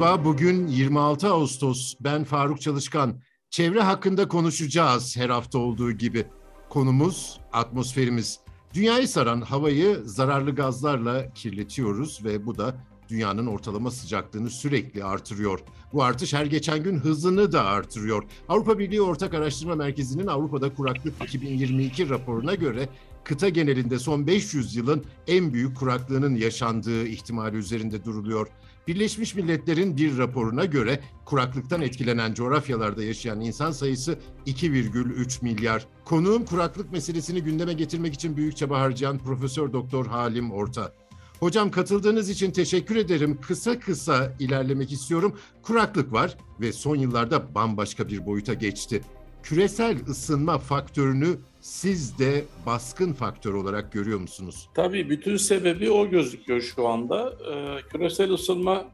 Merhaba, 0.00 0.24
bugün 0.24 0.66
26 0.66 1.28
Ağustos. 1.28 1.94
Ben 2.00 2.24
Faruk 2.24 2.60
Çalışkan. 2.60 3.20
Çevre 3.50 3.80
hakkında 3.82 4.28
konuşacağız 4.28 5.16
her 5.16 5.30
hafta 5.30 5.58
olduğu 5.58 5.92
gibi. 5.92 6.26
Konumuz 6.68 7.40
atmosferimiz. 7.52 8.40
Dünyayı 8.74 9.08
saran 9.08 9.40
havayı 9.40 10.00
zararlı 10.04 10.54
gazlarla 10.54 11.32
kirletiyoruz 11.32 12.24
ve 12.24 12.46
bu 12.46 12.58
da 12.58 12.74
dünyanın 13.08 13.46
ortalama 13.46 13.90
sıcaklığını 13.90 14.50
sürekli 14.50 15.04
artırıyor. 15.04 15.60
Bu 15.92 16.02
artış 16.02 16.34
her 16.34 16.46
geçen 16.46 16.82
gün 16.82 16.98
hızını 16.98 17.52
da 17.52 17.64
artırıyor. 17.64 18.24
Avrupa 18.48 18.78
Birliği 18.78 19.02
Ortak 19.02 19.34
Araştırma 19.34 19.74
Merkezi'nin 19.74 20.26
Avrupa'da 20.26 20.74
kuraklık 20.74 21.14
2022 21.24 22.08
raporuna 22.08 22.54
göre 22.54 22.88
kıta 23.24 23.48
genelinde 23.48 23.98
son 23.98 24.26
500 24.26 24.76
yılın 24.76 25.04
en 25.26 25.52
büyük 25.52 25.76
kuraklığının 25.76 26.34
yaşandığı 26.34 27.06
ihtimali 27.06 27.56
üzerinde 27.56 28.04
duruluyor. 28.04 28.48
Birleşmiş 28.86 29.34
Milletler'in 29.34 29.96
bir 29.96 30.18
raporuna 30.18 30.64
göre 30.64 31.00
kuraklıktan 31.24 31.82
etkilenen 31.82 32.34
coğrafyalarda 32.34 33.02
yaşayan 33.02 33.40
insan 33.40 33.70
sayısı 33.70 34.18
2,3 34.46 35.44
milyar. 35.44 35.86
Konuğum 36.04 36.44
kuraklık 36.44 36.92
meselesini 36.92 37.42
gündeme 37.42 37.72
getirmek 37.72 38.14
için 38.14 38.36
büyük 38.36 38.56
çaba 38.56 38.80
harcayan 38.80 39.18
Profesör 39.18 39.72
Doktor 39.72 40.06
Halim 40.06 40.52
Orta. 40.52 40.92
Hocam 41.40 41.70
katıldığınız 41.70 42.30
için 42.30 42.50
teşekkür 42.50 42.96
ederim. 42.96 43.38
Kısa 43.40 43.78
kısa 43.78 44.32
ilerlemek 44.38 44.92
istiyorum. 44.92 45.38
Kuraklık 45.62 46.12
var 46.12 46.36
ve 46.60 46.72
son 46.72 46.96
yıllarda 46.96 47.54
bambaşka 47.54 48.08
bir 48.08 48.26
boyuta 48.26 48.54
geçti. 48.54 49.00
Küresel 49.46 49.96
ısınma 50.08 50.58
faktörünü 50.58 51.38
siz 51.60 52.18
de 52.18 52.44
baskın 52.66 53.12
faktör 53.12 53.54
olarak 53.54 53.92
görüyor 53.92 54.18
musunuz? 54.20 54.68
Tabii 54.74 55.10
bütün 55.10 55.36
sebebi 55.36 55.90
o 55.90 56.10
gözüküyor 56.10 56.60
şu 56.60 56.88
anda. 56.88 57.36
Ee, 57.50 57.88
küresel 57.88 58.30
ısınma 58.30 58.84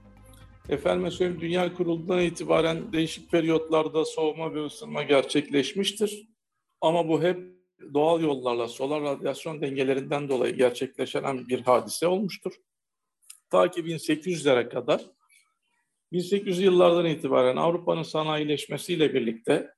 efendim 0.69 1.11
söyleyeyim 1.11 1.41
dünya 1.41 1.75
kurulundan 1.75 2.20
itibaren 2.20 2.92
değişik 2.92 3.30
periyotlarda 3.30 4.05
soğuma 4.05 4.55
ve 4.55 4.64
ısınma 4.64 5.03
gerçekleşmiştir. 5.03 6.28
Ama 6.80 7.08
bu 7.08 7.23
hep 7.23 7.39
doğal 7.95 8.23
yollarla 8.23 8.69
solar 8.69 9.03
radyasyon 9.03 9.61
dengelerinden 9.61 10.28
dolayı 10.28 10.56
gerçekleşen 10.56 11.48
bir 11.48 11.61
hadise 11.61 12.06
olmuştur. 12.06 12.53
Ta 13.50 13.70
ki 13.70 13.80
1800'lere 13.80 14.69
kadar 14.69 15.05
1800 16.12 16.61
yıllardan 16.61 17.06
itibaren 17.06 17.56
Avrupa'nın 17.56 18.03
sanayileşmesiyle 18.03 19.14
birlikte 19.14 19.70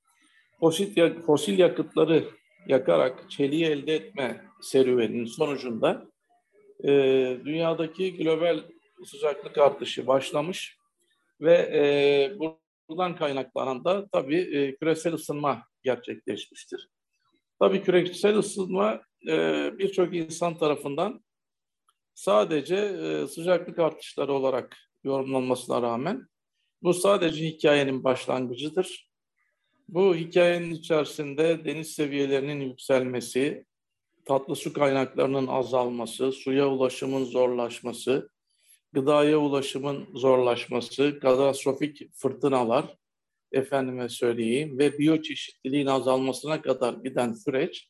fosil, 0.65 1.23
fosil 1.23 1.59
yakıtları 1.59 2.25
yakarak 2.67 3.31
çeliği 3.31 3.65
elde 3.65 3.95
etme 3.95 4.45
serüveninin 4.61 5.25
sonucunda 5.25 6.07
e, 6.85 6.91
dünyadaki 7.45 8.17
global 8.17 8.61
sıcaklık 9.05 9.59
artışı 9.59 10.07
başlamış 10.07 10.79
ve 11.41 11.55
e, 11.55 11.83
buradan 12.89 13.17
kaynaklanan 13.17 13.85
da 13.85 14.09
tabii 14.13 14.41
e, 14.41 14.77
küresel 14.77 15.13
ısınma 15.13 15.63
gerçekleşmiştir. 15.83 16.89
Tabii 17.61 17.83
küresel 17.83 18.39
ısınma 18.39 19.01
e, 19.29 19.71
birçok 19.79 20.15
insan 20.15 20.59
tarafından 20.59 21.25
sadece 22.15 22.77
e, 22.77 23.27
sıcaklık 23.27 23.79
artışları 23.79 24.33
olarak 24.33 24.77
yorumlanmasına 25.05 25.83
rağmen 25.83 26.27
bu 26.83 26.95
sadece 26.95 27.45
hikayenin 27.45 28.05
başlangıcıdır. 28.05 29.14
Bu 29.89 30.15
hikayenin 30.15 30.71
içerisinde 30.71 31.65
deniz 31.65 31.93
seviyelerinin 31.93 32.61
yükselmesi, 32.61 33.65
tatlı 34.25 34.57
su 34.57 34.73
kaynaklarının 34.73 35.47
azalması, 35.47 36.33
suya 36.33 36.69
ulaşımın 36.69 37.25
zorlaşması, 37.25 38.31
gıdaya 38.93 39.39
ulaşımın 39.39 40.09
zorlaşması, 40.15 41.19
katastrofik 41.23 42.15
fırtınalar, 42.15 42.97
efendime 43.53 44.09
söyleyeyim 44.09 44.79
ve 44.79 44.99
biyoçeşitliliğin 44.99 45.87
azalmasına 45.87 46.63
kadar 46.63 46.95
giden 46.95 47.33
süreç 47.33 47.89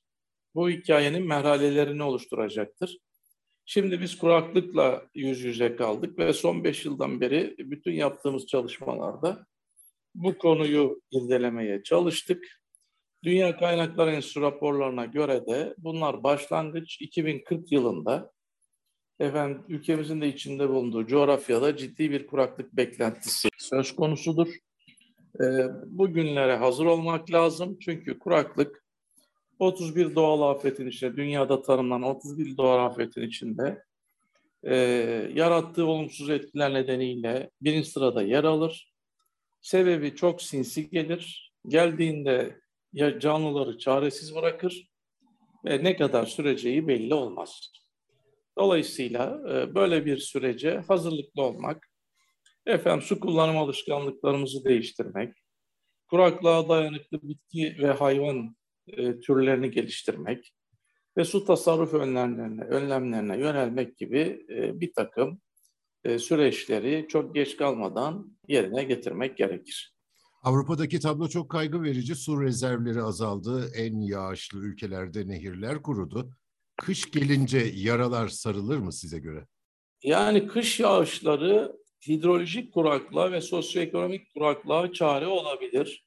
bu 0.54 0.70
hikayenin 0.70 1.26
merhalelerini 1.26 2.02
oluşturacaktır. 2.02 2.98
Şimdi 3.64 4.00
biz 4.00 4.18
kuraklıkla 4.18 5.06
yüz 5.14 5.40
yüze 5.40 5.76
kaldık 5.76 6.18
ve 6.18 6.32
son 6.32 6.64
beş 6.64 6.84
yıldan 6.84 7.20
beri 7.20 7.54
bütün 7.58 7.92
yaptığımız 7.92 8.46
çalışmalarda 8.46 9.46
bu 10.14 10.38
konuyu 10.38 11.00
irdelemeye 11.10 11.82
çalıştık. 11.82 12.44
Dünya 13.24 13.56
Kaynakları 13.56 14.10
Enstitüsü 14.10 14.40
raporlarına 14.40 15.04
göre 15.04 15.46
de 15.46 15.74
bunlar 15.78 16.22
başlangıç 16.22 17.00
2040 17.00 17.72
yılında 17.72 18.32
efendim 19.20 19.62
ülkemizin 19.68 20.20
de 20.20 20.28
içinde 20.28 20.68
bulunduğu 20.68 21.06
coğrafyada 21.06 21.76
ciddi 21.76 22.10
bir 22.10 22.26
kuraklık 22.26 22.76
beklentisi 22.76 23.48
söz 23.58 23.96
konusudur. 23.96 24.48
E, 25.40 25.44
bu 25.86 26.12
günlere 26.12 26.56
hazır 26.56 26.86
olmak 26.86 27.30
lazım 27.30 27.78
çünkü 27.80 28.18
kuraklık 28.18 28.84
31 29.58 30.14
doğal 30.14 30.54
afetin 30.54 30.86
içinde, 30.86 31.16
dünyada 31.16 31.62
tanımlanan 31.62 32.16
31 32.16 32.56
doğal 32.56 32.86
afetin 32.86 33.22
içinde 33.22 33.82
e, 34.62 34.74
yarattığı 35.34 35.86
olumsuz 35.86 36.30
etkiler 36.30 36.74
nedeniyle 36.74 37.50
birinci 37.60 37.90
sırada 37.90 38.22
yer 38.22 38.44
alır. 38.44 38.93
Sebebi 39.64 40.14
çok 40.14 40.42
sinsi 40.42 40.90
gelir. 40.90 41.54
Geldiğinde 41.68 42.60
ya 42.92 43.20
canlıları 43.20 43.78
çaresiz 43.78 44.34
bırakır 44.34 44.88
ve 45.64 45.84
ne 45.84 45.96
kadar 45.96 46.26
süreceği 46.26 46.88
belli 46.88 47.14
olmaz. 47.14 47.72
Dolayısıyla 48.58 49.40
e, 49.50 49.74
böyle 49.74 50.04
bir 50.04 50.18
sürece 50.18 50.78
hazırlıklı 50.78 51.42
olmak, 51.42 51.90
efendim 52.66 53.02
su 53.02 53.20
kullanım 53.20 53.58
alışkanlıklarımızı 53.58 54.64
değiştirmek, 54.64 55.34
kuraklığa 56.10 56.68
dayanıklı 56.68 57.22
bitki 57.22 57.76
ve 57.78 57.90
hayvan 57.90 58.56
e, 58.86 59.20
türlerini 59.20 59.70
geliştirmek 59.70 60.54
ve 61.16 61.24
su 61.24 61.44
tasarruf 61.44 61.94
önlemlerine, 61.94 62.64
önlemlerine 62.64 63.38
yönelmek 63.38 63.96
gibi 63.96 64.46
e, 64.48 64.80
bir 64.80 64.92
takım 64.92 65.40
süreçleri 66.18 67.06
çok 67.08 67.34
geç 67.34 67.56
kalmadan 67.56 68.36
yerine 68.48 68.84
getirmek 68.84 69.36
gerekir. 69.36 69.94
Avrupa'daki 70.42 71.00
tablo 71.00 71.28
çok 71.28 71.50
kaygı 71.50 71.82
verici. 71.82 72.14
Su 72.14 72.42
rezervleri 72.42 73.02
azaldı. 73.02 73.70
En 73.76 74.00
yağışlı 74.00 74.58
ülkelerde 74.58 75.28
nehirler 75.28 75.82
kurudu. 75.82 76.30
Kış 76.76 77.10
gelince 77.10 77.58
yaralar 77.74 78.28
sarılır 78.28 78.78
mı 78.78 78.92
size 78.92 79.18
göre? 79.18 79.46
Yani 80.02 80.46
kış 80.46 80.80
yağışları 80.80 81.72
hidrolojik 82.08 82.74
kuraklığa 82.74 83.32
ve 83.32 83.40
sosyoekonomik 83.40 84.34
kuraklığa 84.34 84.92
çare 84.92 85.26
olabilir. 85.26 86.06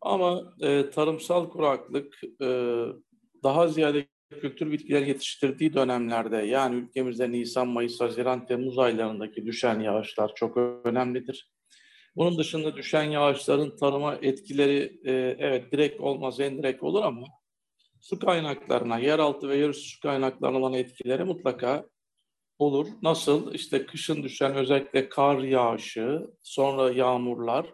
Ama 0.00 0.54
e, 0.60 0.90
tarımsal 0.90 1.50
kuraklık 1.50 2.20
e, 2.42 2.46
daha 3.42 3.68
ziyade 3.68 4.06
kültür 4.40 4.72
bitkiler 4.72 5.02
yetiştirdiği 5.02 5.74
dönemlerde 5.74 6.36
yani 6.36 6.76
ülkemizde 6.76 7.32
Nisan, 7.32 7.68
Mayıs, 7.68 8.00
Haziran, 8.00 8.46
Temmuz 8.46 8.78
aylarındaki 8.78 9.46
düşen 9.46 9.80
yağışlar 9.80 10.32
çok 10.34 10.56
önemlidir. 10.84 11.50
Bunun 12.16 12.38
dışında 12.38 12.76
düşen 12.76 13.02
yağışların 13.02 13.76
tarıma 13.76 14.14
etkileri 14.22 15.00
e, 15.04 15.36
evet 15.38 15.72
direkt 15.72 16.00
olmaz, 16.00 16.40
endirekt 16.40 16.82
olur 16.82 17.02
ama 17.02 17.26
su 18.00 18.18
kaynaklarına, 18.18 18.98
yeraltı 18.98 19.48
ve 19.48 19.56
yerüstü 19.56 19.88
su 19.88 20.00
kaynaklarına 20.00 20.58
olan 20.58 20.72
etkileri 20.72 21.24
mutlaka 21.24 21.86
olur. 22.58 22.86
Nasıl? 23.02 23.54
İşte 23.54 23.86
kışın 23.86 24.22
düşen 24.22 24.54
özellikle 24.54 25.08
kar 25.08 25.38
yağışı, 25.38 26.26
sonra 26.42 26.92
yağmurlar, 26.92 27.66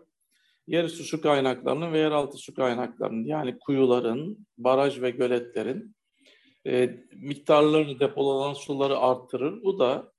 yerüstü 0.66 1.04
su 1.04 1.20
kaynaklarının 1.20 1.92
ve 1.92 1.98
yeraltı 1.98 2.38
su 2.38 2.54
kaynaklarının 2.54 3.24
yani 3.24 3.58
kuyuların, 3.58 4.46
baraj 4.58 5.02
ve 5.02 5.10
göletlerin 5.10 5.96
e, 6.66 6.90
miktarlarını 7.12 8.00
depolanan 8.00 8.52
suları 8.54 8.98
arttırır. 8.98 9.62
Bu 9.62 9.78
da 9.78 10.12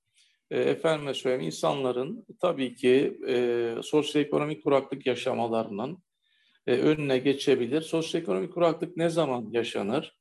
e, 0.51 0.59
efendime 0.59 1.13
söyleyeyim 1.13 1.45
insanların 1.45 2.25
tabii 2.41 2.75
ki 2.75 3.19
e, 3.27 3.75
sosyoekonomik 3.83 4.63
kuraklık 4.63 5.05
yaşamalarının 5.05 6.03
e, 6.67 6.73
önüne 6.73 7.17
geçebilir. 7.17 7.81
Sosyoekonomik 7.81 8.53
kuraklık 8.53 8.97
ne 8.97 9.09
zaman 9.09 9.49
yaşanır? 9.51 10.19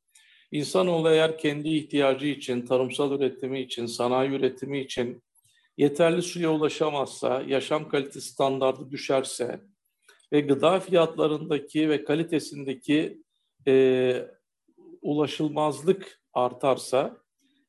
İnsanoğlu 0.52 1.10
eğer 1.10 1.38
kendi 1.38 1.68
ihtiyacı 1.68 2.26
için, 2.26 2.66
tarımsal 2.66 3.12
üretimi 3.12 3.60
için, 3.60 3.86
sanayi 3.86 4.30
üretimi 4.30 4.80
için 4.80 5.22
yeterli 5.76 6.22
suya 6.22 6.52
ulaşamazsa, 6.52 7.42
yaşam 7.46 7.88
kalitesi 7.88 8.28
standardı 8.28 8.90
düşerse 8.90 9.60
ve 10.32 10.40
gıda 10.40 10.80
fiyatlarındaki 10.80 11.88
ve 11.88 12.04
kalitesindeki 12.04 13.22
e, 13.66 14.37
ulaşılmazlık 15.02 16.20
artarsa 16.32 17.18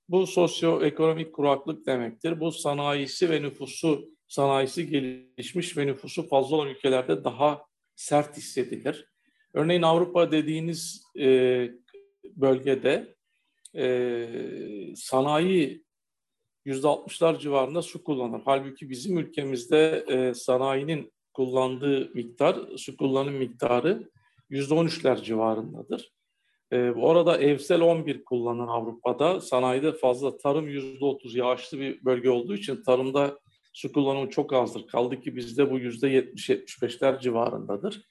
bu 0.10 0.28
sosyoekonomik 0.28 1.34
kuraklık 1.34 1.86
demektir. 1.86 2.40
Bu 2.40 2.52
sanayisi 2.52 3.30
ve 3.30 3.42
nüfusu, 3.42 4.10
sanayisi 4.28 4.90
gelişmiş 4.90 5.78
ve 5.78 5.88
nüfusu 5.88 6.28
fazla 6.28 6.56
olan 6.56 6.68
ülkelerde 6.68 7.24
daha 7.24 7.66
sert 7.96 8.38
hissedilir. 8.38 9.06
Örneğin 9.54 9.82
Avrupa 9.82 10.32
dediğiniz 10.32 11.04
e, 11.20 11.26
bölgede 12.36 13.16
e, 13.76 14.96
sanayi 14.96 15.84
%60'lar 16.66 17.40
civarında 17.40 17.82
su 17.82 18.04
kullanır. 18.04 18.42
Halbuki 18.46 18.90
bizim 18.90 19.18
ülkemizde 19.18 20.06
e, 20.08 20.34
sanayinin 20.34 21.12
kullandığı 21.34 22.12
miktar, 22.14 22.78
su 22.78 22.98
kullanım 22.98 23.34
miktarı 23.34 24.10
%13'ler 24.52 25.24
civarındadır. 25.24 26.12
E, 26.72 26.92
orada 26.92 27.38
evsel 27.38 27.82
11 27.82 28.24
kullanır 28.24 28.68
Avrupa'da. 28.68 29.42
Sanayide 29.42 29.92
fazla 29.92 30.38
tarım 30.38 30.70
%30 30.70 31.38
yağışlı 31.38 31.80
bir 31.80 32.06
bölge 32.06 32.30
olduğu 32.30 32.56
için 32.56 32.84
tarımda 32.84 33.40
su 33.74 33.92
kullanımı 33.92 34.30
çok 34.30 34.54
azdır. 34.54 34.88
Kaldı 34.88 35.22
ki 35.22 35.36
bizde 35.36 35.72
bu 35.72 35.80
%70-75'ler 35.80 37.22
civarındadır. 37.22 38.02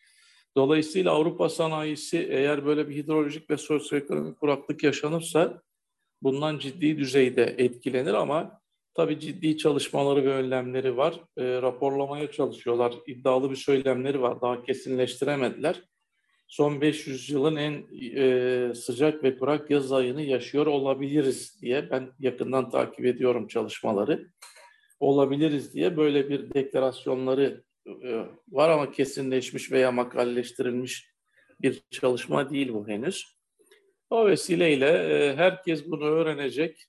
Dolayısıyla 0.56 1.12
Avrupa 1.12 1.48
sanayisi 1.48 2.18
eğer 2.30 2.66
böyle 2.66 2.88
bir 2.88 2.96
hidrolojik 2.96 3.50
ve 3.50 3.56
sosyoekonomik 3.56 4.40
kuraklık 4.40 4.82
yaşanırsa 4.82 5.62
bundan 6.22 6.58
ciddi 6.58 6.98
düzeyde 6.98 7.54
etkilenir 7.58 8.14
ama 8.14 8.60
tabii 8.94 9.20
ciddi 9.20 9.56
çalışmaları 9.56 10.24
ve 10.24 10.32
önlemleri 10.32 10.96
var. 10.96 11.14
E, 11.36 11.62
raporlamaya 11.62 12.30
çalışıyorlar. 12.30 12.94
İddialı 13.06 13.50
bir 13.50 13.56
söylemleri 13.56 14.22
var. 14.22 14.40
Daha 14.40 14.62
kesinleştiremediler. 14.62 15.82
Son 16.48 16.80
500 16.80 17.30
yılın 17.30 17.56
en 17.56 17.86
e, 18.16 18.74
sıcak 18.74 19.24
ve 19.24 19.38
kurak 19.38 19.70
yaz 19.70 19.92
ayını 19.92 20.22
yaşıyor 20.22 20.66
olabiliriz 20.66 21.62
diye 21.62 21.90
ben 21.90 22.12
yakından 22.18 22.70
takip 22.70 23.04
ediyorum 23.04 23.48
çalışmaları. 23.48 24.28
Olabiliriz 25.00 25.74
diye 25.74 25.96
böyle 25.96 26.28
bir 26.28 26.54
deklarasyonları 26.54 27.64
e, 27.86 28.24
var 28.48 28.70
ama 28.70 28.90
kesinleşmiş 28.92 29.72
veya 29.72 29.92
makaleleştirilmiş 29.92 31.10
bir 31.60 31.82
çalışma 31.90 32.50
değil 32.50 32.72
bu 32.72 32.88
henüz. 32.88 33.38
O 34.10 34.26
vesileyle 34.26 34.86
e, 34.86 35.36
herkes 35.36 35.86
bunu 35.86 36.04
öğrenecek. 36.04 36.84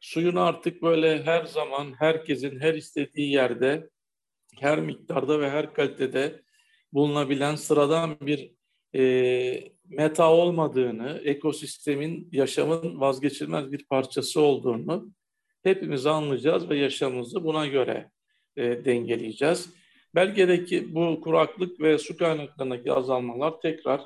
Suyun 0.00 0.36
artık 0.36 0.82
böyle 0.82 1.22
her 1.22 1.44
zaman 1.44 1.94
herkesin 1.98 2.60
her 2.60 2.74
istediği 2.74 3.32
yerde, 3.32 3.90
her 4.60 4.80
miktarda 4.80 5.40
ve 5.40 5.50
her 5.50 5.74
kalitede 5.74 6.42
bulunabilen 6.92 7.54
sıradan 7.54 8.16
bir 8.20 8.61
e, 8.96 9.72
meta 9.88 10.32
olmadığını, 10.32 11.20
ekosistemin, 11.24 12.28
yaşamın 12.32 13.00
vazgeçilmez 13.00 13.72
bir 13.72 13.84
parçası 13.84 14.40
olduğunu 14.40 15.12
hepimiz 15.62 16.06
anlayacağız 16.06 16.70
ve 16.70 16.76
yaşamımızı 16.76 17.44
buna 17.44 17.66
göre 17.66 18.10
e, 18.56 18.84
dengeleyeceğiz. 18.84 19.70
Belgedeki 20.14 20.94
bu 20.94 21.20
kuraklık 21.20 21.80
ve 21.80 21.98
su 21.98 22.16
kaynaklarındaki 22.16 22.92
azalmalar 22.92 23.60
tekrar 23.60 24.00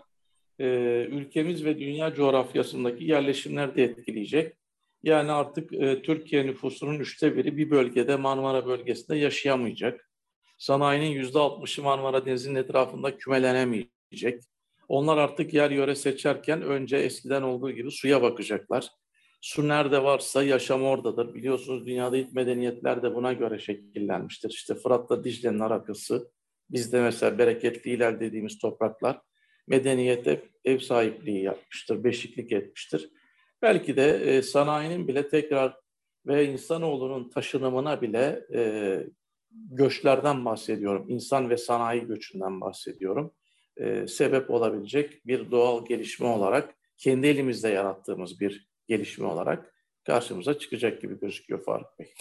e, 0.61 0.67
ülkemiz 1.11 1.65
ve 1.65 1.79
dünya 1.79 2.15
coğrafyasındaki 2.15 3.05
yerleşimler 3.05 3.77
de 3.77 3.85
etkileyecek. 3.85 4.57
Yani 5.03 5.33
artık 5.33 5.73
e, 5.73 6.03
Türkiye 6.03 6.47
nüfusunun 6.47 6.99
üçte 6.99 7.37
biri 7.37 7.57
bir 7.57 7.71
bölgede 7.71 8.17
Marmara 8.17 8.67
bölgesinde 8.67 9.19
yaşayamayacak. 9.19 10.11
Sanayinin 10.59 11.11
yüzde 11.11 11.39
altmışı 11.39 11.83
Marmara 11.83 12.27
Denizi'nin 12.27 12.55
etrafında 12.55 13.17
kümelenemeyecek. 13.17 14.43
Onlar 14.89 15.19
artık 15.19 15.55
yer 15.55 15.71
yöre 15.71 15.95
seçerken 15.95 16.63
önce 16.63 16.97
eskiden 16.97 17.43
olduğu 17.43 17.71
gibi 17.71 17.91
suya 17.91 18.23
bakacaklar. 18.23 18.91
Su 19.41 19.69
nerede 19.69 20.03
varsa 20.03 20.43
yaşam 20.43 20.83
oradadır. 20.83 21.35
Biliyorsunuz 21.35 21.87
dünyada 21.87 22.17
ilk 22.17 22.33
medeniyetler 22.33 23.03
de 23.03 23.15
buna 23.15 23.33
göre 23.33 23.59
şekillenmiştir. 23.59 24.51
İşte 24.51 24.75
Fırat'la 24.75 25.25
Dicle'nin 25.25 25.59
arakası, 25.59 26.31
bizde 26.71 27.03
mesela 27.03 27.39
bereketli 27.39 27.91
ilal 27.91 28.21
dediğimiz 28.21 28.59
topraklar 28.59 29.21
medeniyete 29.67 30.43
ev 30.65 30.79
sahipliği 30.79 31.43
yapmıştır, 31.43 32.05
beşiklik 32.05 32.53
etmiştir. 32.53 33.11
Belki 33.63 33.97
de 33.97 34.11
e, 34.11 34.43
sanayinin 34.43 35.09
bile 35.09 35.29
tekrar 35.29 35.77
ve 36.27 36.47
insanoğlunun 36.47 37.31
taşınımına 37.31 38.03
bile 38.03 38.47
e, 38.55 38.61
göçlerden 39.51 40.45
bahsediyorum. 40.45 41.07
İnsan 41.09 41.51
ve 41.51 41.57
sanayi 41.57 42.07
göçünden 42.07 42.61
bahsediyorum. 42.61 43.33
E, 43.77 44.07
sebep 44.07 44.51
olabilecek 44.51 45.27
bir 45.27 45.51
doğal 45.51 45.87
gelişme 45.87 46.27
olarak 46.27 46.75
kendi 46.97 47.27
elimizde 47.27 47.69
yarattığımız 47.69 48.41
bir 48.41 48.69
gelişme 48.87 49.27
olarak 49.27 49.75
karşımıza 50.05 50.59
çıkacak 50.59 51.03
gibi 51.03 51.21
gözüküyor 51.21 51.65
Faruk 51.65 51.99
Bey. 51.99 52.15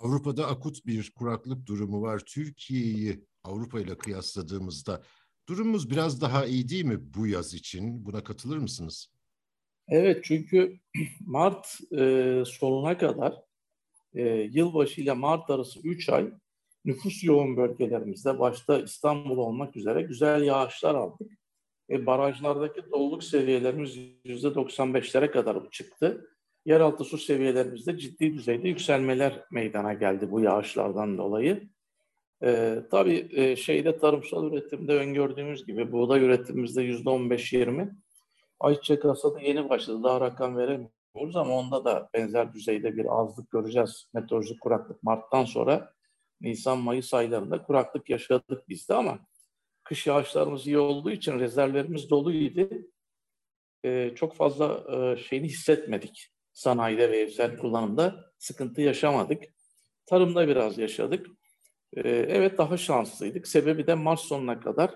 Avrupa'da 0.00 0.46
akut 0.46 0.86
bir 0.86 1.10
kuraklık 1.10 1.66
durumu 1.66 2.02
var. 2.02 2.22
Türkiye'yi 2.26 3.24
Avrupa 3.44 3.80
ile 3.80 3.98
kıyasladığımızda 3.98 5.02
durumumuz 5.48 5.90
biraz 5.90 6.20
daha 6.20 6.46
iyi 6.46 6.68
değil 6.68 6.84
mi 6.84 7.14
bu 7.14 7.26
yaz 7.26 7.54
için? 7.54 8.06
Buna 8.06 8.24
katılır 8.24 8.58
mısınız? 8.58 9.10
Evet 9.88 10.24
çünkü 10.24 10.78
Mart 11.20 11.78
e, 11.98 12.42
sonuna 12.46 12.98
kadar 12.98 13.34
e, 14.14 14.22
yılbaşı 14.28 15.00
ile 15.00 15.12
Mart 15.12 15.50
arası 15.50 15.80
3 15.80 16.08
ay 16.08 16.32
nüfus 16.86 17.24
yoğun 17.24 17.56
bölgelerimizde 17.56 18.38
başta 18.38 18.78
İstanbul 18.78 19.38
olmak 19.38 19.76
üzere 19.76 20.02
güzel 20.02 20.42
yağışlar 20.42 20.94
aldık. 20.94 21.32
E, 21.90 22.06
barajlardaki 22.06 22.90
doluluk 22.90 23.24
seviyelerimiz 23.24 23.96
%95'lere 24.24 25.30
kadar 25.30 25.70
çıktı. 25.70 26.30
Yeraltı 26.64 27.04
su 27.04 27.18
seviyelerimizde 27.18 27.98
ciddi 27.98 28.34
düzeyde 28.34 28.68
yükselmeler 28.68 29.44
meydana 29.50 29.94
geldi 29.94 30.30
bu 30.30 30.40
yağışlardan 30.40 31.18
dolayı. 31.18 31.68
E, 32.42 32.78
tabii 32.90 33.28
e, 33.32 33.56
şeyde 33.56 33.98
tarımsal 33.98 34.52
üretimde 34.52 34.94
öngördüğümüz 34.94 35.66
gibi 35.66 35.92
buğday 35.92 36.24
üretimimizde 36.24 36.82
%15-20. 36.82 37.90
Ayçiçek 38.60 39.04
hasadı 39.04 39.40
yeni 39.40 39.68
başladı. 39.68 40.02
Daha 40.02 40.20
rakam 40.20 40.56
veremiyoruz 40.56 41.36
ama 41.36 41.58
onda 41.58 41.84
da 41.84 42.08
benzer 42.14 42.54
düzeyde 42.54 42.96
bir 42.96 43.20
azlık 43.20 43.50
göreceğiz. 43.50 44.08
Meteorolojik 44.14 44.60
kuraklık 44.60 45.02
Mart'tan 45.02 45.44
sonra 45.44 45.95
Nisan-Mayıs 46.40 47.14
aylarında 47.14 47.62
kuraklık 47.62 48.10
yaşadık 48.10 48.68
biz 48.68 48.88
de 48.88 48.94
ama 48.94 49.18
kış 49.84 50.06
yağışlarımız 50.06 50.66
iyi 50.66 50.78
olduğu 50.78 51.10
için 51.10 51.38
rezervlerimiz 51.38 52.10
doluydu. 52.10 52.68
Ee, 53.84 54.12
çok 54.14 54.34
fazla 54.34 54.84
e, 54.96 55.16
şeyini 55.16 55.46
hissetmedik. 55.46 56.28
Sanayide 56.52 57.10
ve 57.10 57.18
evsel 57.18 57.56
kullanımda 57.56 58.32
sıkıntı 58.38 58.80
yaşamadık. 58.80 59.42
Tarımda 60.06 60.48
biraz 60.48 60.78
yaşadık. 60.78 61.26
Ee, 61.96 62.08
evet 62.10 62.58
daha 62.58 62.76
şanslıydık. 62.76 63.48
Sebebi 63.48 63.86
de 63.86 63.94
Mart 63.94 64.20
sonuna 64.20 64.60
kadar 64.60 64.94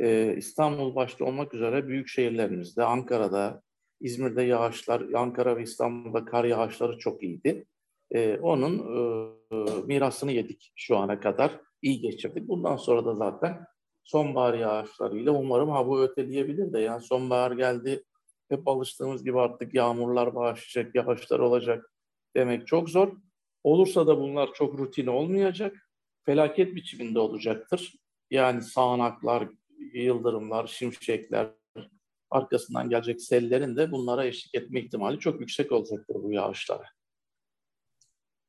e, 0.00 0.34
İstanbul 0.36 0.94
başta 0.94 1.24
olmak 1.24 1.54
üzere 1.54 1.88
büyük 1.88 2.08
şehirlerimizde, 2.08 2.84
Ankara'da, 2.84 3.62
İzmir'de 4.00 4.42
yağışlar, 4.42 5.00
Ankara 5.14 5.56
ve 5.56 5.62
İstanbul'da 5.62 6.24
kar 6.24 6.44
yağışları 6.44 6.98
çok 6.98 7.22
iyiydi. 7.22 7.66
E, 8.10 8.38
onun 8.38 8.78
e, 8.78 9.86
mirasını 9.86 10.32
yedik 10.32 10.72
şu 10.76 10.96
ana 10.96 11.20
kadar. 11.20 11.60
iyi 11.82 12.00
geçirdik. 12.00 12.48
Bundan 12.48 12.76
sonra 12.76 13.04
da 13.06 13.14
zaten 13.14 13.64
sonbahar 14.04 14.54
yağışlarıyla 14.54 15.32
umarım 15.32 15.68
ha 15.68 15.86
bu 15.86 16.02
öteleyebilir 16.02 16.72
de 16.72 16.80
yani 16.80 17.02
sonbahar 17.02 17.52
geldi 17.52 18.04
hep 18.48 18.68
alıştığımız 18.68 19.24
gibi 19.24 19.40
artık 19.40 19.74
yağmurlar 19.74 20.34
başlayacak, 20.34 20.94
yağışlar 20.94 21.38
olacak 21.38 21.92
demek 22.36 22.66
çok 22.66 22.90
zor. 22.90 23.12
Olursa 23.64 24.06
da 24.06 24.20
bunlar 24.20 24.52
çok 24.54 24.78
rutin 24.78 25.06
olmayacak. 25.06 25.90
Felaket 26.24 26.74
biçiminde 26.74 27.18
olacaktır. 27.18 27.92
Yani 28.30 28.62
sağanaklar, 28.62 29.48
yıldırımlar, 29.94 30.66
şimşekler, 30.66 31.50
arkasından 32.30 32.90
gelecek 32.90 33.22
sellerin 33.22 33.76
de 33.76 33.92
bunlara 33.92 34.24
eşlik 34.24 34.54
etme 34.54 34.80
ihtimali 34.80 35.18
çok 35.18 35.40
yüksek 35.40 35.72
olacaktır 35.72 36.14
bu 36.22 36.32
yağışlara. 36.32 36.84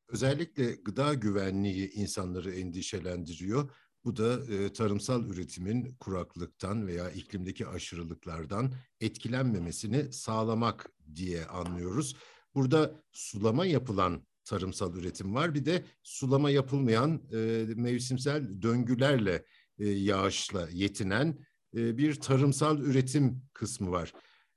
Özellikle 0.07 0.75
gıda 0.75 1.13
güvenliği 1.13 1.91
insanları 1.91 2.51
endişelendiriyor. 2.51 3.69
Bu 4.05 4.17
da 4.17 4.53
e, 4.53 4.73
tarımsal 4.73 5.25
üretimin 5.25 5.95
kuraklıktan 5.99 6.87
veya 6.87 7.09
iklimdeki 7.11 7.67
aşırılıklardan 7.67 8.73
etkilenmemesini 9.01 10.13
sağlamak 10.13 10.91
diye 11.15 11.45
anlıyoruz. 11.45 12.15
Burada 12.55 13.01
sulama 13.11 13.65
yapılan 13.65 14.25
tarımsal 14.43 14.95
üretim 14.95 15.35
var. 15.35 15.53
Bir 15.53 15.65
de 15.65 15.85
sulama 16.03 16.49
yapılmayan 16.49 17.21
e, 17.33 17.65
mevsimsel 17.75 18.61
döngülerle 18.61 19.45
e, 19.79 19.89
yağışla 19.89 20.69
yetinen 20.71 21.39
e, 21.75 21.97
bir 21.97 22.15
tarımsal 22.15 22.79
üretim 22.79 23.41
kısmı 23.53 23.91
var. 23.91 24.13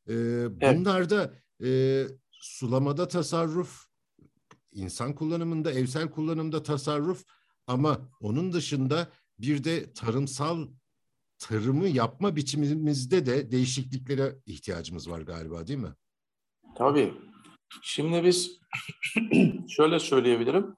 E, 0.09 0.15
bunlarda 0.61 1.35
e, 1.65 2.03
sulamada 2.31 3.09
tasarruf, 3.09 3.88
insan 4.79 5.15
kullanımında, 5.15 5.73
evsel 5.73 6.11
kullanımda 6.11 6.63
tasarruf 6.63 7.25
ama 7.67 7.99
onun 8.21 8.53
dışında 8.53 9.09
bir 9.39 9.65
de 9.65 9.93
tarımsal 9.93 10.69
tarımı 11.39 11.89
yapma 11.89 12.37
biçimimizde 12.37 13.27
de 13.27 13.51
değişikliklere 13.51 14.37
ihtiyacımız 14.47 15.11
var 15.11 15.21
galiba 15.21 15.67
değil 15.67 15.79
mi? 15.79 15.95
Tabii. 16.77 17.15
Şimdi 17.83 18.25
biz 18.25 18.61
şöyle 19.69 19.99
söyleyebilirim. 19.99 20.77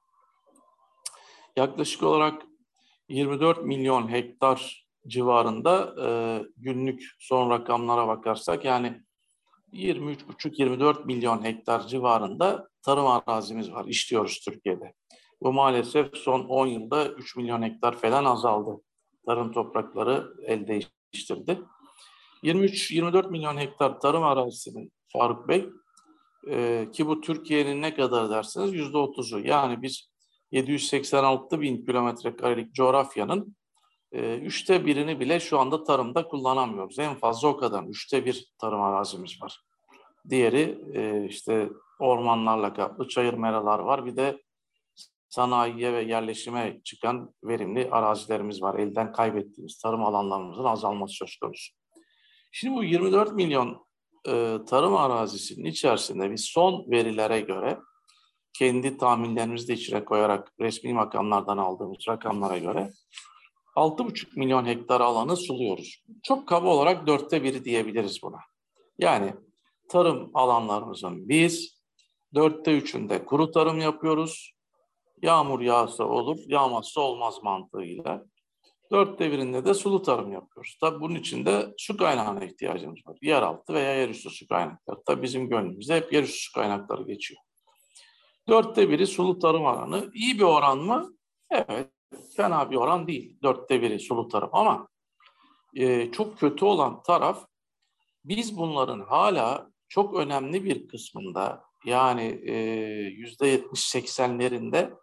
Yaklaşık 1.56 2.02
olarak 2.02 2.42
24 3.08 3.64
milyon 3.64 4.12
hektar 4.12 4.86
civarında 5.06 5.94
e, 6.02 6.08
günlük 6.56 7.02
son 7.18 7.50
rakamlara 7.50 8.08
bakarsak 8.08 8.64
yani 8.64 9.02
23,5-24 9.72 11.06
milyon 11.06 11.44
hektar 11.44 11.86
civarında 11.86 12.68
tarım 12.82 13.06
arazimiz 13.06 13.72
var, 13.72 13.84
işliyoruz 13.84 14.40
Türkiye'de. 14.40 14.94
Bu 15.42 15.52
maalesef 15.52 16.16
son 16.16 16.40
10 16.40 16.66
yılda 16.66 17.08
3 17.08 17.36
milyon 17.36 17.62
hektar 17.62 17.96
falan 17.96 18.24
azaldı. 18.24 18.80
Tarım 19.26 19.52
toprakları 19.52 20.34
el 20.46 20.66
değiştirdi. 20.66 21.60
23-24 22.42 23.30
milyon 23.30 23.56
hektar 23.56 24.00
tarım 24.00 24.22
arazisinin 24.22 24.92
Faruk 25.12 25.48
Bey 25.48 25.68
e, 26.48 26.86
ki 26.92 27.06
bu 27.06 27.20
Türkiye'nin 27.20 27.82
ne 27.82 27.94
kadar 27.94 28.30
derseniz 28.30 28.74
yüzde 28.74 28.98
otuzu. 28.98 29.38
Yani 29.38 29.82
biz 29.82 30.10
786 30.52 31.60
bin 31.60 31.86
kilometre 31.86 32.36
karelik 32.36 32.74
coğrafyanın 32.74 33.56
e, 34.12 34.38
üçte 34.38 34.86
birini 34.86 35.20
bile 35.20 35.40
şu 35.40 35.58
anda 35.58 35.84
tarımda 35.84 36.28
kullanamıyoruz. 36.28 36.98
En 36.98 37.14
fazla 37.14 37.48
o 37.48 37.56
kadar. 37.56 37.84
Üçte 37.84 38.24
bir 38.24 38.52
tarım 38.58 38.82
arazimiz 38.82 39.42
var. 39.42 39.60
Diğeri 40.28 40.78
e, 40.94 41.26
işte 41.28 41.68
ormanlarla 42.00 42.74
kaplı 42.74 43.08
çayır 43.08 43.34
meralar 43.34 43.78
var. 43.78 44.06
Bir 44.06 44.16
de 44.16 44.42
sanayiye 45.28 45.92
ve 45.92 46.02
yerleşime 46.02 46.80
çıkan 46.84 47.34
verimli 47.44 47.90
arazilerimiz 47.90 48.62
var. 48.62 48.78
Elden 48.78 49.12
kaybettiğimiz 49.12 49.78
tarım 49.78 50.04
alanlarımızın 50.04 50.64
azalması 50.64 51.14
söz 51.14 51.36
konusu. 51.36 51.74
Şimdi 52.52 52.76
bu 52.76 52.84
24 52.84 53.32
milyon 53.32 53.86
e, 54.28 54.58
tarım 54.66 54.96
arazisinin 54.96 55.64
içerisinde 55.64 56.30
biz 56.30 56.44
son 56.44 56.90
verilere 56.90 57.40
göre 57.40 57.78
kendi 58.52 58.96
tahminlerimizi 58.96 59.68
de 59.68 59.72
içine 59.72 60.04
koyarak 60.04 60.52
resmi 60.60 60.92
makamlardan 60.92 61.58
aldığımız 61.58 62.08
rakamlara 62.08 62.58
göre 62.58 62.92
6,5 63.76 64.38
milyon 64.38 64.66
hektar 64.66 65.00
alanı 65.00 65.36
suluyoruz. 65.36 66.04
Çok 66.22 66.48
kaba 66.48 66.68
olarak 66.68 67.06
dörtte 67.06 67.42
biri 67.42 67.64
diyebiliriz 67.64 68.22
buna. 68.22 68.38
Yani 68.98 69.34
tarım 69.88 70.30
alanlarımızın 70.34 71.28
biz 71.28 71.80
dörtte 72.34 72.72
üçünde 72.72 73.24
kuru 73.24 73.50
tarım 73.50 73.80
yapıyoruz. 73.80 74.52
Yağmur 75.22 75.60
yağsa 75.60 76.04
olur, 76.04 76.38
yağmazsa 76.46 77.00
olmaz 77.00 77.34
mantığıyla. 77.42 78.24
Dörtte 78.92 79.32
birinde 79.32 79.64
de 79.64 79.74
sulu 79.74 80.02
tarım 80.02 80.32
yapıyoruz. 80.32 80.76
Tabi 80.80 81.00
bunun 81.00 81.14
için 81.14 81.46
de 81.46 81.74
su 81.78 81.96
kaynağına 81.96 82.44
ihtiyacımız 82.44 82.98
var. 83.06 83.16
Yeraltı 83.22 83.74
veya 83.74 83.94
yerüstü 83.94 84.30
su 84.30 84.48
kaynakları. 84.48 85.02
Tabi 85.06 85.22
bizim 85.22 85.48
gönlümüzde 85.48 85.96
hep 85.96 86.12
yerüstü 86.12 86.38
su 86.38 86.52
kaynakları 86.52 87.02
geçiyor. 87.02 87.40
Dörtte 88.48 88.90
biri 88.90 89.06
sulu 89.06 89.38
tarım 89.38 89.66
alanı. 89.66 90.10
İyi 90.14 90.38
bir 90.38 90.44
oran 90.44 90.78
mı? 90.78 91.14
Evet. 91.50 91.90
Fena 92.36 92.70
bir 92.70 92.76
oran 92.76 93.06
değil. 93.06 93.38
Dörtte 93.42 93.82
biri 93.82 94.00
sulu 94.00 94.28
tarım 94.28 94.50
ama 94.52 94.88
e, 95.74 96.12
çok 96.12 96.38
kötü 96.38 96.64
olan 96.64 97.02
taraf 97.02 97.46
biz 98.24 98.56
bunların 98.56 99.00
hala 99.00 99.70
çok 99.88 100.14
önemli 100.14 100.64
bir 100.64 100.88
kısmında 100.88 101.64
yani 101.84 102.40
e, 102.46 102.54
yüzde 103.10 103.46
yetmiş 103.46 103.80
seksenlerinde 103.80 104.94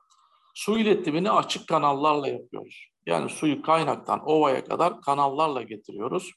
su 0.54 0.80
iletimini 0.80 1.32
açık 1.32 1.68
kanallarla 1.68 2.28
yapıyoruz. 2.28 2.88
Yani 3.06 3.30
suyu 3.30 3.62
kaynaktan 3.62 4.30
ovaya 4.30 4.64
kadar 4.64 5.02
kanallarla 5.02 5.62
getiriyoruz. 5.62 6.32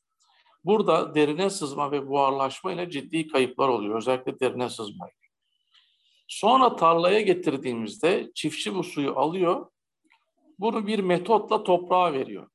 Burada 0.65 1.15
derine 1.15 1.51
sızma 1.51 1.93
ve 1.93 2.09
buharlaşma 2.09 2.73
ile 2.73 2.91
ciddi 2.91 3.29
kayıplar 3.29 3.69
oluyor. 3.69 3.97
Özellikle 3.97 4.41
derine 4.41 4.69
sızma. 4.69 5.09
Sonra 6.29 6.77
tarlaya 6.77 7.21
getirdiğimizde 7.21 8.31
çiftçi 8.35 8.75
bu 8.75 8.85
suyu 8.85 9.19
alıyor. 9.19 9.67
Bunu 10.61 10.87
bir 10.87 10.99
metotla 10.99 11.63
toprağa 11.63 12.13
veriyor. 12.13 12.49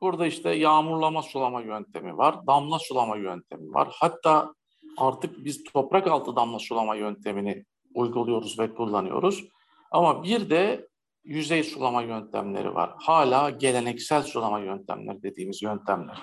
Burada 0.00 0.26
işte 0.26 0.50
yağmurlama 0.50 1.22
sulama 1.22 1.60
yöntemi 1.60 2.18
var, 2.18 2.46
damla 2.46 2.78
sulama 2.78 3.16
yöntemi 3.16 3.74
var. 3.74 3.88
Hatta 3.90 4.54
artık 4.96 5.44
biz 5.44 5.64
toprak 5.64 6.06
altı 6.06 6.36
damla 6.36 6.58
sulama 6.58 6.94
yöntemini 6.94 7.64
uyguluyoruz 7.94 8.58
ve 8.58 8.74
kullanıyoruz. 8.74 9.44
Ama 9.90 10.22
bir 10.22 10.50
de 10.50 10.88
yüzey 11.24 11.64
sulama 11.64 12.02
yöntemleri 12.02 12.74
var. 12.74 12.94
Hala 12.98 13.50
geleneksel 13.50 14.22
sulama 14.22 14.60
yöntemleri 14.60 15.22
dediğimiz 15.22 15.62
yöntemler. 15.62 16.22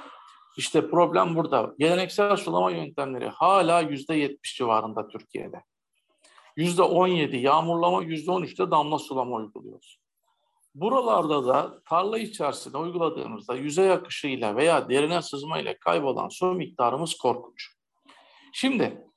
İşte 0.57 0.89
problem 0.89 1.35
burada. 1.35 1.73
Geleneksel 1.79 2.37
sulama 2.37 2.71
yöntemleri 2.71 3.27
hala 3.27 3.81
yüzde 3.81 4.15
yetmiş 4.15 4.57
civarında 4.57 5.07
Türkiye'de. 5.07 5.63
Yüzde 6.57 6.81
on 6.81 7.07
yedi 7.07 7.37
yağmurlama, 7.37 8.03
yüzde 8.03 8.31
on 8.31 8.41
üçte 8.41 8.71
damla 8.71 8.99
sulama 8.99 9.35
uyguluyoruz. 9.35 10.02
Buralarda 10.75 11.45
da 11.47 11.81
tarla 11.89 12.19
içerisinde 12.19 12.77
uyguladığımızda 12.77 13.55
yüzey 13.55 13.91
akışıyla 13.91 14.55
veya 14.55 14.89
derine 14.89 15.21
sızmayla 15.21 15.77
kaybolan 15.79 16.29
su 16.29 16.53
miktarımız 16.53 17.15
korkunç. 17.15 17.67
Şimdi 18.53 19.07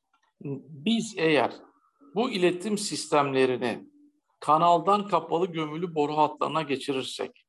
biz 0.68 1.14
eğer 1.18 1.52
bu 2.14 2.30
iletim 2.30 2.78
sistemlerini 2.78 3.86
kanaldan 4.40 5.08
kapalı 5.08 5.46
gömülü 5.46 5.94
boru 5.94 6.16
hatlarına 6.16 6.62
geçirirsek, 6.62 7.46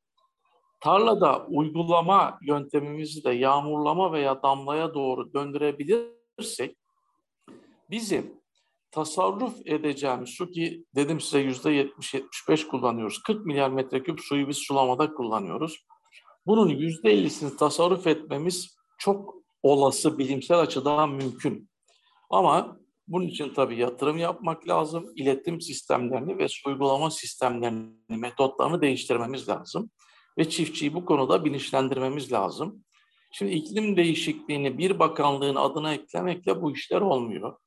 tarlada 0.80 1.46
uygulama 1.46 2.40
yöntemimizi 2.42 3.24
de 3.24 3.32
yağmurlama 3.32 4.12
veya 4.12 4.44
damlaya 4.44 4.94
doğru 4.94 5.34
döndürebilirsek, 5.34 6.78
bizim 7.90 8.42
tasarruf 8.92 9.54
edeceğimiz 9.66 10.30
su 10.30 10.52
ki 10.52 10.86
dedim 10.96 11.22
size 11.22 11.40
yüzde 11.40 11.70
70-75 11.70 12.68
kullanıyoruz. 12.68 13.24
40 13.24 13.46
milyar 13.46 13.70
metreküp 13.70 14.20
suyu 14.20 14.48
biz 14.48 14.58
sulamada 14.58 15.14
kullanıyoruz. 15.14 15.86
Bunun 16.46 16.70
yüzde 16.70 17.14
50'sini 17.14 17.58
tasarruf 17.58 18.08
etmemiz 18.08 18.78
çok 18.98 19.36
olası 19.64 20.18
bilimsel 20.18 20.60
açıdan 20.60 21.10
mümkün. 21.10 21.70
Ama 22.30 22.78
bunun 23.08 23.28
için 23.28 23.54
tabii 23.54 23.78
yatırım 23.78 24.18
yapmak 24.18 24.68
lazım. 24.68 25.06
İletim 25.16 25.62
sistemlerini 25.62 26.38
ve 26.38 26.48
uygulama 26.68 27.12
sistemlerini, 27.12 27.92
metotlarını 28.10 28.82
değiştirmemiz 28.82 29.50
lazım. 29.50 29.90
Ve 30.38 30.50
çiftçiyi 30.50 30.94
bu 30.94 31.06
konuda 31.06 31.46
bilinçlendirmemiz 31.46 32.32
lazım. 32.32 32.84
Şimdi 33.32 33.52
iklim 33.52 33.98
değişikliğini 33.98 34.78
bir 34.78 35.00
bakanlığın 35.00 35.56
adına 35.56 35.94
eklemekle 35.94 36.62
bu 36.62 36.72
işler 36.72 37.02
olmuyor. 37.02 37.58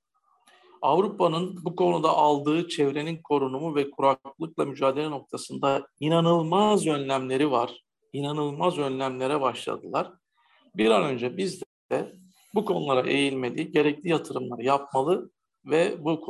Avrupa'nın 0.82 1.64
bu 1.64 1.76
konuda 1.76 2.08
aldığı 2.08 2.68
çevrenin 2.68 3.22
korunumu 3.22 3.74
ve 3.74 3.90
kuraklıkla 3.90 4.64
mücadele 4.64 5.10
noktasında 5.10 5.86
inanılmaz 6.00 6.86
önlemleri 6.86 7.50
var. 7.50 7.84
İnanılmaz 8.12 8.78
önlemlere 8.78 9.40
başladılar. 9.40 10.12
Bir 10.76 10.90
an 10.90 11.04
önce 11.04 11.36
biz 11.36 11.62
de 11.92 12.12
bu 12.54 12.64
konulara 12.64 13.08
eğilmeli, 13.08 13.72
gerekli 13.72 14.08
yatırımları 14.08 14.62
yapmalı 14.62 15.30
ve 15.64 16.04
bu 16.04 16.20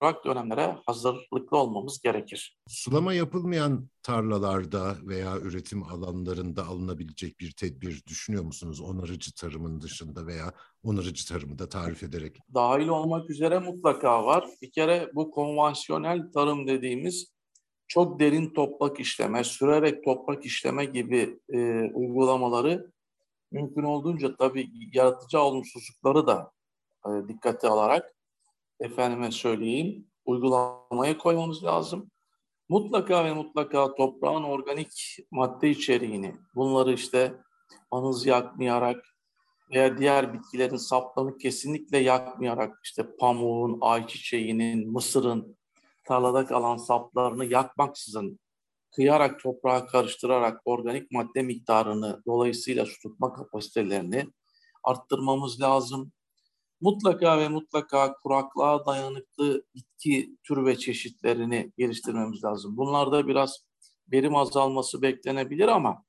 kurak 0.00 0.24
dönemlere 0.24 0.76
hazırlıklı 0.86 1.56
olmamız 1.58 2.00
gerekir. 2.00 2.58
Sulama 2.68 3.14
yapılmayan 3.14 3.88
tarlalarda 4.02 4.96
veya 5.02 5.38
üretim 5.38 5.82
alanlarında 5.82 6.66
alınabilecek 6.66 7.40
bir 7.40 7.52
tedbir 7.52 8.02
düşünüyor 8.06 8.44
musunuz? 8.44 8.80
Onarıcı 8.80 9.34
tarımın 9.34 9.80
dışında 9.80 10.26
veya 10.26 10.52
onarıcı 10.82 11.28
tarımı 11.28 11.58
da 11.58 11.68
tarif 11.68 12.02
ederek. 12.02 12.38
Dahil 12.54 12.88
olmak 12.88 13.30
üzere 13.30 13.58
mutlaka 13.58 14.26
var. 14.26 14.48
Bir 14.62 14.70
kere 14.70 15.10
bu 15.14 15.30
konvansiyonel 15.30 16.32
tarım 16.32 16.66
dediğimiz 16.66 17.32
çok 17.88 18.20
derin 18.20 18.54
toprak 18.54 19.00
işleme, 19.00 19.44
sürerek 19.44 20.04
toprak 20.04 20.44
işleme 20.44 20.84
gibi 20.84 21.38
e, 21.52 21.90
uygulamaları 21.94 22.90
mümkün 23.52 23.82
olduğunca 23.82 24.36
tabii 24.36 24.70
yaratıcı 24.92 25.40
olumsuzlukları 25.40 26.26
da 26.26 26.52
e, 27.06 27.28
dikkate 27.28 27.68
alarak 27.68 28.14
efendime 28.80 29.30
söyleyeyim 29.30 30.06
uygulamaya 30.24 31.18
koymamız 31.18 31.64
lazım. 31.64 32.10
Mutlaka 32.68 33.24
ve 33.24 33.32
mutlaka 33.32 33.94
toprağın 33.94 34.42
organik 34.42 35.18
madde 35.30 35.70
içeriğini, 35.70 36.36
bunları 36.54 36.92
işte 36.92 37.34
anız 37.90 38.26
yakmayarak 38.26 39.04
veya 39.70 39.98
diğer 39.98 40.34
bitkilerin 40.34 40.76
saplarını 40.76 41.38
kesinlikle 41.38 41.98
yakmayarak 41.98 42.80
işte 42.84 43.16
pamuğun, 43.16 43.78
ayçiçeğinin, 43.80 44.92
mısırın 44.92 45.56
tarlada 46.04 46.46
kalan 46.46 46.76
saplarını 46.76 47.44
yakmaksızın 47.44 48.38
kıyarak 48.90 49.40
toprağa 49.40 49.86
karıştırarak 49.86 50.60
organik 50.64 51.12
madde 51.12 51.42
miktarını 51.42 52.22
dolayısıyla 52.26 52.86
su 52.86 53.00
tutma 53.00 53.32
kapasitelerini 53.32 54.26
arttırmamız 54.84 55.60
lazım. 55.60 56.12
Mutlaka 56.80 57.38
ve 57.38 57.48
mutlaka 57.48 58.14
kuraklığa 58.14 58.86
dayanıklı 58.86 59.62
bitki 59.74 60.36
tür 60.44 60.66
ve 60.66 60.78
çeşitlerini 60.78 61.72
geliştirmemiz 61.78 62.44
lazım. 62.44 62.76
Bunlarda 62.76 63.28
biraz 63.28 63.64
verim 64.12 64.36
azalması 64.36 65.02
beklenebilir 65.02 65.68
ama 65.68 66.04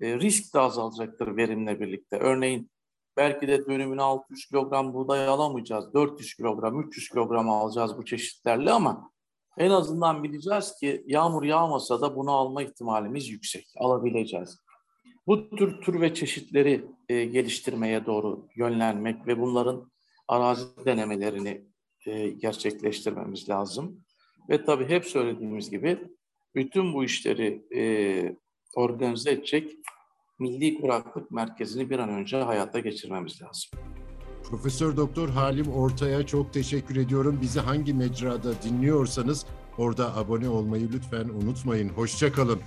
e, 0.00 0.18
risk 0.18 0.54
de 0.54 0.58
azalacaktır 0.58 1.36
verimle 1.36 1.80
birlikte. 1.80 2.16
Örneğin 2.16 2.70
belki 3.16 3.48
de 3.48 3.66
dönümüne 3.66 4.02
600 4.02 4.46
kilogram 4.46 4.94
buğday 4.94 5.28
alamayacağız. 5.28 5.94
400 5.94 6.34
kilogram, 6.34 6.80
300 6.80 7.08
kilogram 7.08 7.50
alacağız 7.50 7.98
bu 7.98 8.04
çeşitlerle 8.04 8.70
ama 8.72 9.10
en 9.58 9.70
azından 9.70 10.22
bileceğiz 10.22 10.74
ki 10.80 11.04
yağmur 11.06 11.42
yağmasa 11.42 12.00
da 12.00 12.16
bunu 12.16 12.30
alma 12.30 12.62
ihtimalimiz 12.62 13.28
yüksek. 13.28 13.66
Alabileceğiz. 13.76 14.58
Bu 15.26 15.50
tür 15.50 15.80
tür 15.80 16.00
ve 16.00 16.14
çeşitleri 16.14 16.84
e, 17.08 17.24
geliştirmeye 17.24 18.06
doğru 18.06 18.48
yönlenmek 18.56 19.26
ve 19.26 19.40
bunların 19.40 19.90
arazi 20.28 20.64
denemelerini 20.84 21.64
e, 22.06 22.28
gerçekleştirmemiz 22.28 23.48
lazım. 23.48 24.00
Ve 24.50 24.64
tabii 24.64 24.88
hep 24.88 25.04
söylediğimiz 25.04 25.70
gibi 25.70 25.98
bütün 26.54 26.94
bu 26.94 27.04
işleri 27.04 27.62
e, 27.76 27.82
organize 28.74 29.30
edecek 29.30 29.72
Milli 30.38 30.80
Kuraklık 30.80 31.30
Merkezi'ni 31.30 31.90
bir 31.90 31.98
an 31.98 32.08
önce 32.08 32.36
hayata 32.36 32.78
geçirmemiz 32.78 33.42
lazım. 33.42 33.70
Profesör 34.50 34.96
Doktor 34.96 35.28
Halim 35.28 35.68
Ortay'a 35.68 36.26
çok 36.26 36.52
teşekkür 36.52 36.96
ediyorum. 36.96 37.38
Bizi 37.42 37.60
hangi 37.60 37.94
mecrada 37.94 38.62
dinliyorsanız 38.62 39.46
orada 39.78 40.16
abone 40.16 40.48
olmayı 40.48 40.88
lütfen 40.92 41.28
unutmayın. 41.28 41.88
Hoşçakalın. 41.88 42.60